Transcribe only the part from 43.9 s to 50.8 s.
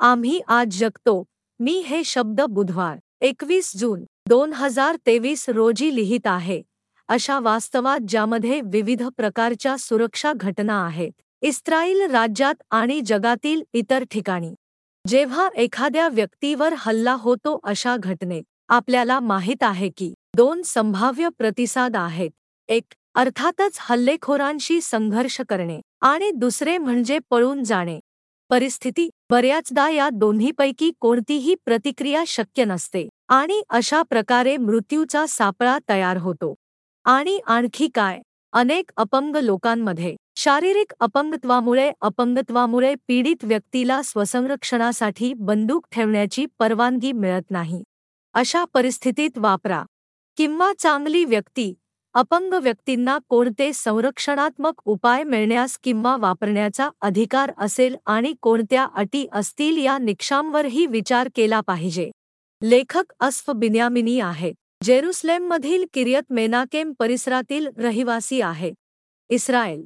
स्वसंरक्षणासाठी बंदूक ठेवण्याची परवानगी मिळत नाही. अशा परिस्थितीत वापरा. किंवा